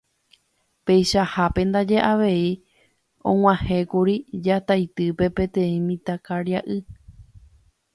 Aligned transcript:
Peichahápe 0.85 1.61
ndaje 1.69 1.97
avei 2.11 2.49
og̃uahẽkuri 3.31 4.15
Jataitýpe 4.45 5.25
peteĩ 5.35 5.77
mitãkaria'y. 5.87 6.79